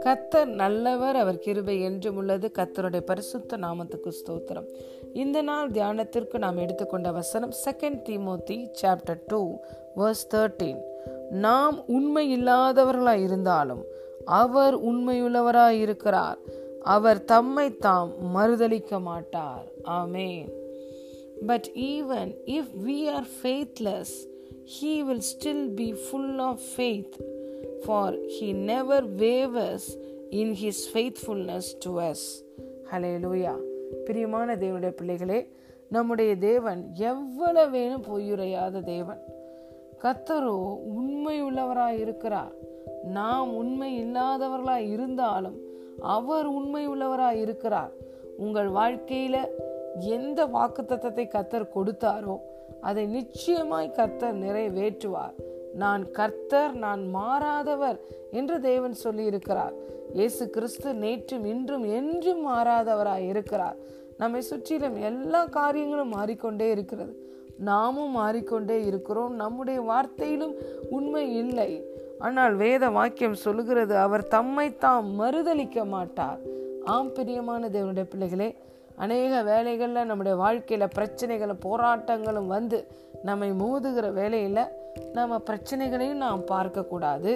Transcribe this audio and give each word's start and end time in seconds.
கத்தர் 0.00 0.44
நல்லவர் 0.44 1.16
அவர் 1.16 1.38
கிருபை 1.38 1.80
என்றும் 1.80 2.16
உள்ளது. 2.16 2.50
கத்தருடைய 2.58 3.00
பரிசுத்த 3.00 3.56
நாமத்துக்கு 3.56 4.12
ஸ்தோத்திரம். 4.12 4.68
இந்த 5.12 5.42
நாள் 5.42 5.70
தியானத்திற்கு 5.70 6.38
நாம் 6.38 6.56
எடுத்துக்கொண்ட 6.56 7.12
வசனம் 7.12 7.52
second 7.64 8.02
Timothy 8.08 8.68
chapter 8.82 9.20
two 9.26 9.58
verse 9.96 10.26
thirteen 10.34 10.80
நாம் 11.30 11.84
உண்மை 11.86 12.42
இல்லாதவர்களாய் 12.42 13.22
இருந்தாலும் 13.22 13.84
அவர் 14.24 14.84
உண்மையுள்ளவராய் 14.84 15.80
இருக்கிறார். 15.80 16.38
அவர் 16.82 17.24
தம்மை 17.24 17.76
தாம் 17.76 18.12
மறுதளிக்க 18.36 19.00
மாட்டார். 19.00 19.66
Amen. 19.84 20.48
But 21.46 21.70
even 21.74 22.34
if 22.46 22.70
we 22.86 23.10
are 23.10 23.26
faithless 23.42 24.34
he 24.74 24.92
will 25.02 25.26
still 25.30 25.66
be 25.74 25.88
full 26.04 26.38
of 26.38 26.62
faith, 26.76 27.14
for 27.84 28.06
he 28.34 28.46
never 28.70 28.98
wavers 29.22 29.84
in 30.32 30.48
his 30.54 30.78
faithfulness 30.86 31.66
to 31.84 31.90
us. 32.00 32.22
Hallelujah. 32.90 33.56
பிரியமான 34.06 34.56
தேவனுடைய 34.56 34.92
பிள்ளைகளே 34.94 35.38
நம்முடைய 35.90 36.32
தேவன் 36.46 36.80
எவ்வளவேனும் 37.10 38.04
பொய்யுரையாத 38.08 38.82
தேவன் 38.84 39.20
கத்தரோ 40.02 40.56
உண்மை 40.96 41.36
உள்ளவராய் 41.42 42.00
இருக்கிறார் 42.00 42.54
நாம் 43.18 43.52
உண்மை 43.54 43.90
இல்லாதவர்களாய் 44.02 44.88
இருந்தாலும் 44.88 45.58
அவர் 46.16 46.48
உண்மை 46.56 46.84
உள்ளவராய் 46.88 47.40
இருக்கிறார் 47.40 47.92
உங்கள் 48.38 48.70
வாழ்க்கையில 48.80 49.36
எந்த 50.16 50.40
வாக்கு 50.46 50.82
தத்தத்தை 50.82 51.26
கத்தர் 51.28 51.72
கொடுத்தாரோ 51.74 52.36
அதை 52.88 53.04
நிச்சயமாய் 53.16 53.96
கர்த்தர் 53.98 54.42
நிறைவேற்றுவார். 54.44 55.36
நான் 55.82 56.04
கர்த்தர் 56.18 56.74
நான் 56.84 57.02
மாறாதவர் 57.14 57.98
என்று 58.30 58.56
தேவன் 58.60 58.96
சொல்லியிருக்கிறார். 59.04 59.74
இயேசு 60.12 60.44
கிறிஸ்து 60.50 60.90
நேற்றும் 61.04 61.44
இன்றும் 61.44 61.86
என்றும் 61.98 62.42
மாறாதவராய் 62.48 63.28
இருக்கிறார். 63.32 63.78
நம்மை 64.18 64.40
சுற்றிலும் 64.40 64.98
எல்லா 65.10 65.40
காரியங்களும் 65.58 66.14
மாறிக்கொண்டே 66.18 66.68
இருக்கிறது. 66.70 67.14
நாமும் 67.70 68.14
மாறிக்கொண்டே 68.20 68.78
இருக்கிறோம். 68.84 69.34
நம்முடைய 69.34 69.80
வார்த்தையிலும் 69.90 70.54
உண்மை 70.90 71.24
இல்லை. 71.36 71.70
ஆனால் 72.18 72.54
வேத 72.54 72.84
வாக்கியம் 72.90 73.42
சொல்லுகிறது 73.44 73.94
அவர் 73.96 74.24
தம்மை 74.26 74.68
தாம் 74.84 75.08
மறுதளிக்க 75.20 75.86
மாட்டார். 75.86 76.40
ஆம் 76.94 77.12
பிரியமான 77.12 77.68
தேவனுடைய 77.68 78.06
பிள்ளைகளே 78.12 78.48
அநேக 78.96 79.42
வேலைகளில் 79.42 80.04
நம்முடைய 80.04 80.36
வாழ்க்கையில் 80.36 80.94
பிரச்சனைகளும் 80.94 81.64
போராட்டங்களும் 81.64 82.46
வந்து 82.46 82.78
நம்மை 83.22 83.50
மோதுகிற 83.52 84.12
வேலையில் 84.12 84.62
நம்ம 85.12 85.38
பிரச்சனைகளையும் 85.38 86.22
நாம் 86.26 86.42
பார்க்கக்கூடாது. 86.50 87.32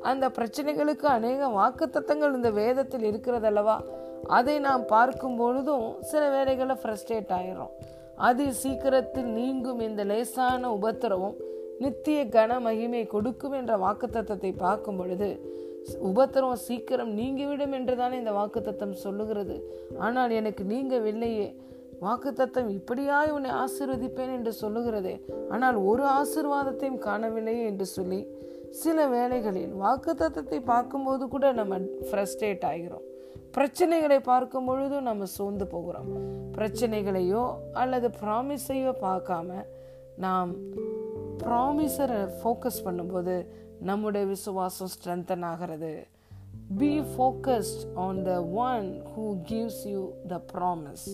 அந்த 0.00 0.28
பிரச்சனைகளுக்கு 0.28 1.06
அநேக 1.18 1.48
வாக்குத்தத்தங்கள் 1.48 2.34
இந்த 2.34 2.50
வேதத்தில் 2.50 3.02
இருக்கிறதல்லவா? 3.02 3.76
அதை 4.26 4.58
நாம் 4.58 4.84
பார்க்கும் 4.86 5.36
பொழுதும் 5.36 5.86
சில 6.00 6.28
வேலைகளில் 6.28 6.80
ஃப்ரஸ்ட்ரேட் 6.82 7.32
ஆயிரும் 7.38 7.74
அது 8.16 8.52
சீக்கிரத்தில் 8.52 9.30
நீங்கும் 9.32 9.80
இந்த 9.80 10.04
லேசான 10.04 10.70
உபத்திரவும் 10.70 11.36
நித்திய 11.78 12.24
கன 12.24 12.60
மகிமை 12.60 13.06
கொடுக்கும் 13.06 13.52
என்ற 13.52 13.76
வாக்குத்தத்தத்தை 13.76 14.56
பார்க்கும் 14.56 14.96
பொழுது 14.96 15.28
உபத்திரம் 16.10 16.62
சீக்கிரம் 16.66 17.12
நீங்கிவிடும் 17.12 17.72
என்றுதானே 17.72 18.16
இந்த 18.16 18.32
வாக்குத்தத்தம் 18.32 19.00
சொல்லுகிறது. 19.04 19.56
ஆனால் 19.98 20.30
எனக்கு 20.30 20.64
நீங்கவில்லையே. 20.64 21.48
வாக்குத்தத்தம் 22.00 22.68
இப்படியாய் 22.78 23.30
உன்னை 23.30 23.50
ஆசிர்வதிப்பேன் 23.50 24.34
என்று 24.34 24.52
சொல்லுகிறதே. 24.60 25.14
ஆனால் 25.50 25.76
ஒரு 25.76 26.04
ஆசிர்வாதத்தையும் 26.20 27.00
காணவில்லையே 27.06 27.64
என்று 27.64 27.86
சொல்லி 27.86 28.20
சில 28.70 29.06
வேளைகளில் 29.08 29.74
வாக்குத்தத்தத்தை 29.82 30.58
பார்க்கும்போது 30.64 31.28
கூட 31.28 31.52
நம்ம 31.52 31.78
ஃப்ரஸ்ட்ரேட் 31.78 32.66
ஆகிறோம். 32.72 33.06
பிரச்சனைகளை 33.56 34.18
பார்க்கும் 34.18 34.64
பொழுதும் 34.64 35.02
நம்ம 35.02 35.24
சோர்ந்து 35.24 35.66
போகிறோம். 35.66 36.10
பிரச்சனைகளையோ 36.56 37.44
அல்லது 37.72 38.08
ப்ராமிஸையோ 38.22 38.92
பார்க்காம 39.00 39.64
நாம் 40.16 40.52
ப்ராமிஸரை 41.42 42.20
ஃபோக்கஸ் 42.38 42.84
பண்ணும்போது 42.84 43.34
நம்முடைய 43.80 44.26
விசுவாசம் 44.26 44.88
ஸ்ட்ரென்தன் 44.94 45.44
ஆகிறது. 45.44 46.06
Be 46.78 47.00
focused 47.00 47.82
on 47.94 48.22
the 48.22 48.44
one 48.44 49.02
who 49.16 49.36
gives 49.48 49.88
you 49.88 50.10
the 50.28 50.40
promise 50.52 51.06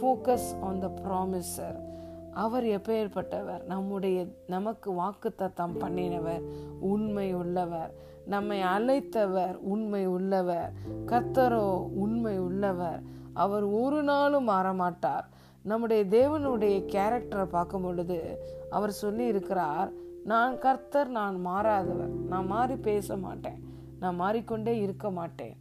focus 0.00 0.60
on 0.60 0.78
the 0.78 0.86
promiser 0.86 1.86
அவர் 2.32 2.64
எப்பேற்பட்டவர்? 2.64 3.64
நம்முடைய 3.64 4.26
நமக்கு 4.46 4.92
வாக்கு 4.92 5.34
தத்தம் 5.34 5.80
பண்ணினவர் 5.80 6.42
உண்மை 6.80 7.34
உள்ளவர். 7.34 7.92
நம்மை 8.26 8.62
அழைத்தவர் 8.62 9.54
உண்மை 9.54 10.06
உள்ளவர். 10.06 10.72
கர்த்தரோ 11.06 11.88
உண்மை 11.94 12.38
உள்ளவர். 12.38 13.02
அவர் 13.32 13.62
ஒரு 13.62 14.02
நாளும் 14.02 14.48
மாறமாட்டார் 14.48 15.24
நம்முடைய 15.70 16.02
தேவனுடைய 16.16 16.76
கேரக்டரை 16.94 17.46
பார்க்கும் 17.56 17.86
பொழுது 17.86 18.18
அவர் 18.76 19.00
சொல்லி 19.02 19.24
இருக்கிறார் 19.32 19.90
நான் 20.32 20.54
கர்த்தர் 20.64 21.10
நான் 21.18 21.36
மாறாதவர். 21.46 22.12
நான் 22.30 22.50
மாறி 22.54 22.76
பேச 22.88 23.16
மாட்டேன். 23.26 23.58
நான் 24.02 24.20
மாறிக்கொண்டே 24.22 24.74
இருக்க 24.84 25.06
மாட்டேன். 25.18 25.56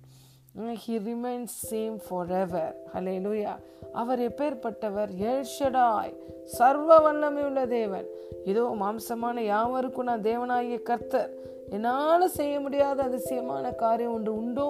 He 0.84 0.96
remains 1.08 1.56
same 1.72 1.98
forever 2.42 2.76
hallelujah 3.26 3.54
our 4.02 4.22
எப்பேற்பட்டவர்? 4.28 5.12
El Shaddai 5.32 6.14
சர்வ 6.58 7.00
வல்லமை 7.06 7.42
உள்ள 7.50 7.62
தேவன். 7.80 8.08
இதோ 8.52 8.64
மாம்சமான 8.82 9.44
யாவருக்கும் 9.54 10.10
நான் 10.10 10.28
தேவனாகிய 10.30 10.78
கர்த்தர். 10.90 11.32
என்னால் 11.76 12.34
செய்ய 12.40 12.56
முடியாத 12.66 13.00
அதிசயமான 13.10 13.72
காரியம் 13.84 14.14
ஒன்று 14.18 14.32
உண்டோ 14.42 14.68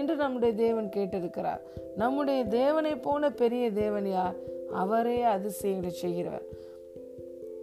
என்று 0.00 0.14
நம்முடைய 0.22 0.52
தேவன் 0.64 0.88
கேட்டிருக்கிறார். 0.96 1.62
நம்முடைய 2.02 2.40
தேவனை 2.60 2.94
போன 3.06 3.30
பெரிய 3.42 3.64
தேவன் 3.82 4.08
யார்? 4.16 4.36
அவரே 4.72 5.22
அதிசயங்களை 5.22 5.94
செய்கிறவர். 5.94 6.44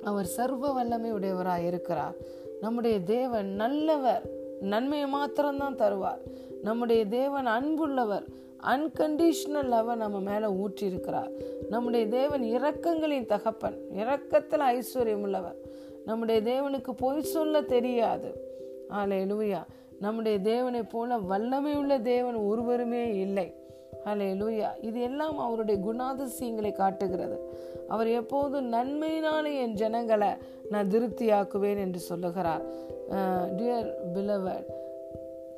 அவர் 0.03 0.25
சர்வ 0.25 0.72
வல்லமை 0.72 1.14
உடையவராய் 1.14 1.66
இருக்கிறார். 1.66 2.16
நம்முடைய 2.62 3.00
தேவன் 3.00 3.47
நல்லவர் 3.47 4.30
நன்மையை 4.62 5.08
மாத்திரம்தான் 5.08 5.75
தருவார். 5.75 6.20
நம்முடைய 6.62 7.06
தேவன் 7.06 7.47
அன்புள்ளவர் 7.47 8.25
அன்கண்டிஷனல் 8.64 9.72
லவர் 9.72 9.96
நம்ம 9.96 10.20
மேலே 10.20 10.46
ஊற்றியிருக்கிறார். 10.46 11.31
நம்முடைய 11.70 12.08
தேவன் 12.08 12.42
இரக்கங்களின் 12.42 13.26
தகப்பன் 13.26 13.78
இரக்கத்தில் 13.94 14.59
ஐஸ்வர்யம் 14.59 15.22
உள்ளவர். 15.22 15.56
நம்முடைய 16.06 16.41
தேவனுக்கு 16.41 16.91
பொய் 16.91 17.22
சொல்ல 17.22 17.62
தெரியாது. 17.62 18.34
ஆலை 18.90 19.34
லூயா 19.34 19.64
நம்முடைய 20.00 20.40
தேவனை 20.40 20.84
போல 20.84 21.18
வல்லமை 21.18 21.76
உள்ள 21.76 22.00
தேவன் 22.00 22.36
ஒருவருமே 22.36 23.16
இல்லை. 23.16 23.59
ஹலே 24.05 24.27
லூயா 24.41 24.69
இது 24.81 24.99
எல்லாம் 25.01 25.37
அவருடைய 25.45 25.77
குணாதிசயங்களை 25.87 26.71
காட்டுகிறது. 26.71 27.37
அவர் 27.87 28.09
எப்போதும் 28.21 28.67
நன்மையினாலே 28.73 29.51
என் 29.63 29.77
ஜனங்களை 29.81 30.31
நான் 30.69 30.91
திருப்தியாக்குவேன் 30.93 31.81
என்று 31.85 31.99
சொல்லுகிறார். 31.99 32.63
Dear 33.57 33.89
believer 34.15 34.65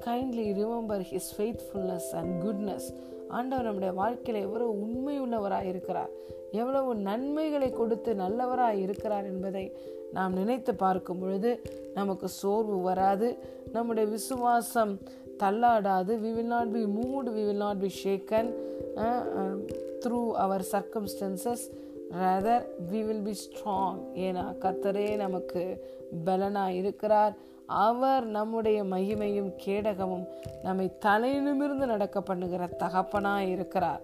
kindly 0.06 0.46
remember 0.60 1.04
his 1.12 1.32
faithfulness 1.38 2.12
and 2.20 2.34
goodness 2.44 2.90
ஆண்டவர் 3.38 3.66
நம்முடைய 3.66 3.94
வாழ்க்கையில் 3.94 4.46
எவ்வளவு 4.46 4.72
உண்மை 4.86 5.16
உள்ளவராக 5.22 5.68
இருக்கிறார். 5.74 6.12
எவ்வளவு 6.52 6.96
நன்மைகளை 7.10 7.70
கொடுத்து 7.70 8.12
நல்லவராக 8.16 8.82
இருக்கிறார் 8.86 9.26
என்பதை 9.26 9.66
நாம் 10.16 10.34
நினைத்து 10.34 10.72
பார்க்கும் 10.76 11.20
பொழுது 11.20 11.52
நமக்கு 11.94 12.28
சோர்வு 12.42 12.78
வராது. 12.82 13.28
நம்முடைய 13.76 14.10
விசுவாசம் 14.10 14.94
தள்ளாடாது. 15.44 16.12
We 16.24 16.32
will 16.38 16.52
not 16.56 16.74
be 16.78 16.84
moved 16.98 17.30
we 17.36 17.44
will 17.50 17.64
not 17.66 17.82
be 17.86 17.92
shaken 18.04 18.50
through 20.04 20.22
our 20.44 20.64
circumstances 20.74 21.66
rather 22.22 22.66
we 22.92 23.02
will 23.08 23.26
be 23.28 23.34
strong 23.44 24.00
ஏன்னா 24.26 24.46
கத்தரே 24.64 25.08
நமக்கு 25.24 25.64
பலனாக 26.26 26.78
இருக்கிறார். 26.82 27.34
அவர் 27.86 28.26
நம்முடைய 28.38 28.80
மகிமையும் 28.94 29.52
கேடகமும் 29.64 30.26
நம்மை 30.64 30.88
தலையிலுமிருந்து 31.06 31.86
நடக்க 31.94 32.18
பண்ணுகிற 32.30 32.68
தகப்பனாக 32.82 33.46
இருக்கிறார். 33.54 34.02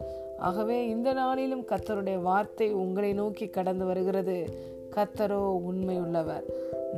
ஆகவே 0.48 0.78
இந்த 0.94 1.10
நாளிலும் 1.20 1.66
கத்தருடைய 1.72 2.18
வார்த்தை 2.30 2.68
உங்களை 2.84 3.12
நோக்கி 3.20 3.48
கடந்து 3.58 3.86
வருகிறது. 3.90 4.38
கத்தரோ 4.96 5.42
உண்மையுள்ளவர். 5.70 6.46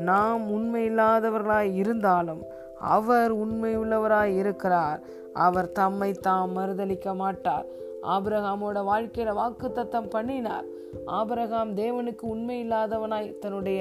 நாம் 0.10 0.44
உண்மை 0.58 0.82
இல்லாதவர்களாய் 0.90 1.72
இருந்தாலும் 1.82 2.44
அவர் 2.80 3.32
உண்மை 3.32 3.78
உள்ளவராய் 3.78 4.36
இருக்கிறார். 4.36 5.00
அவர் 5.34 5.72
தம்மை 5.72 6.12
தாம் 6.12 6.58
மறுதளிக்க 6.58 7.16
மாட்டார். 7.16 7.66
ஆபிரகாமோட 8.04 8.78
வாழ்க்கையில 8.92 9.34
வாக்கு 9.34 9.72
தத்தம் 9.72 10.08
பண்ணினார். 10.08 10.66
ஆபிரகாம் 11.06 11.76
தேவனுக்கு 11.76 12.22
உண்மை 12.22 12.68
இல்லாதவனாய் 12.68 13.38
தன்னுடைய 13.38 13.80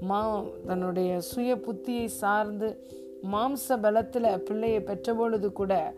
மா 0.00 0.42
தன்னுடைய 0.66 1.20
சுய 1.20 1.56
புத்தியை 1.56 2.04
சார்ந்து 2.04 2.68
மாம்ச 3.32 3.76
பலத்தில் 3.80 4.28
பிள்ளையை 4.38 4.80
பெற்ற 4.80 5.14
பொழுது 5.14 5.52
கூட 5.52 5.94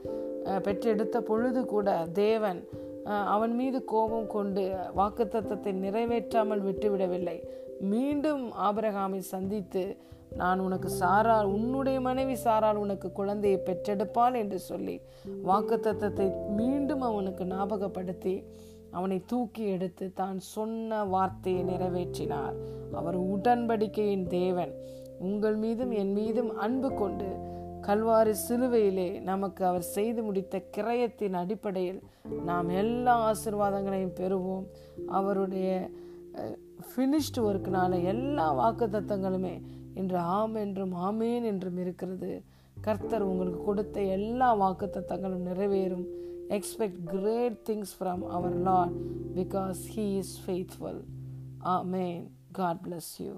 பெற்றெடுத்த 0.62 1.20
பொழுது 1.20 1.64
கூட 1.64 2.06
தேவன் 2.12 2.68
அவன் 3.04 3.54
மீது 3.54 3.84
கோபம் 3.84 4.26
கொண்டு 4.26 4.74
வாக்குத்தத்தத்தை 4.96 5.72
நிறைவேற்றாமல் 5.84 6.62
விட்டுவிடவில்லை. 6.62 7.38
மீண்டும் 7.80 8.52
ஆபரகாமை 8.52 9.18
சந்தித்து 9.18 9.96
நான் 10.36 10.60
உனக்கு 10.60 10.88
சாரால் 10.98 11.44
உன்னுடைய 11.44 12.00
மனைவி 12.00 12.34
சாரால் 12.34 12.74
உனக்கு 12.74 13.12
குழந்தையை 13.12 13.60
பெற்றெடுப்பாள் 13.66 14.34
என்று 14.34 14.58
சொல்லி 14.58 15.00
வாக்குத்தத்தத்தை 15.44 16.54
மீண்டும் 16.56 17.00
அவனுக்கு 17.00 17.44
ஞாபகப்படுத்தி 17.44 18.44
அவனை 18.90 19.24
தூக்கி 19.26 19.64
எடுத்து 19.64 20.12
தான் 20.14 20.38
சொன்ன 20.38 21.04
வார்த்தையை 21.04 21.64
நிறைவேற்றினார். 21.64 22.56
அவர் 22.92 23.16
உடன்படிக்கையின் 23.16 24.26
தேவன். 24.26 24.72
உங்கள் 25.18 25.56
மீதும் 25.56 25.90
என் 25.90 26.12
மீதும் 26.12 26.56
அன்பு 26.56 26.94
கொண்டு 26.94 27.28
கல்வாரி 27.86 28.34
சிலுவையிலே 28.48 29.20
நமக்கு 29.20 29.64
அவர் 29.64 29.82
செய்து 29.82 30.22
முடித்த 30.22 30.62
கிரயத்தின் 30.76 31.32
அடிப்படையில் 31.32 32.00
நாம் 32.44 32.68
எல்லா 32.68 33.32
ஆசிர்வாதங்களையும் 33.32 34.18
பெறுவோம். 34.20 34.66
அவருடைய 35.06 35.90
ஃபினிஷ்டு 36.90 37.40
ஒர்க்குனால 37.48 38.02
எல்லா 38.04 38.52
வாக்கு 38.52 38.86
தத்தங்களுமே 38.86 39.62
இன்று 40.00 40.18
ஆம் 40.38 40.56
என்றும் 40.64 40.94
ஆமேன் 41.08 41.46
என்றும் 41.50 41.78
இருக்கிறது. 41.84 42.32
கர்த்தர் 42.86 43.28
உங்களுக்கு 43.30 43.60
கொடுத்த 43.64 44.02
எல்லா 44.16 44.48
வாக்கு 44.62 44.86
தத்தங்களும் 44.92 45.46
நிறைவேறும். 45.50 46.06
Expect 46.56 47.02
great 47.10 47.58
things 47.68 47.92
from 47.98 48.22
our 48.36 48.56
Lord 48.68 48.96
because 49.34 49.80
he 49.94 50.06
is 50.22 50.34
faithful 50.44 51.00
amen 51.76 52.22
God 52.52 52.80
bless 52.86 53.12
you 53.24 53.32